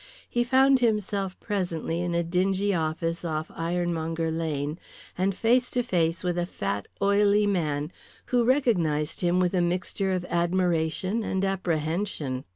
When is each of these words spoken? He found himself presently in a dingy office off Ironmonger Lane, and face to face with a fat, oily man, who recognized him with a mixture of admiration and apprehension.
He 0.27 0.43
found 0.43 0.79
himself 0.79 1.39
presently 1.39 2.01
in 2.01 2.15
a 2.15 2.23
dingy 2.23 2.73
office 2.73 3.23
off 3.23 3.51
Ironmonger 3.55 4.31
Lane, 4.31 4.79
and 5.15 5.35
face 5.35 5.69
to 5.69 5.83
face 5.83 6.23
with 6.23 6.39
a 6.39 6.47
fat, 6.47 6.87
oily 6.99 7.45
man, 7.45 7.91
who 8.25 8.43
recognized 8.43 9.21
him 9.21 9.39
with 9.39 9.53
a 9.53 9.61
mixture 9.61 10.11
of 10.11 10.25
admiration 10.27 11.21
and 11.21 11.45
apprehension. 11.45 12.45